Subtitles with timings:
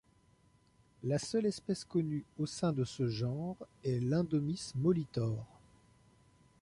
[1.03, 5.45] La seule espèce connue au sein de ce genre est Lundomys molitor.